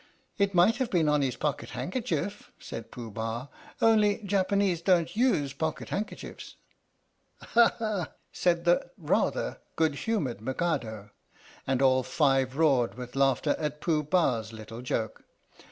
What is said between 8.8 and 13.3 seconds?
(rather) good humoured Mikado. And all five roared with